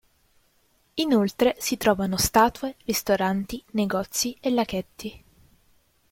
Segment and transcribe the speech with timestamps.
[0.95, 5.23] Inoltre si trovano statue, ristoranti, negozi e laghetti.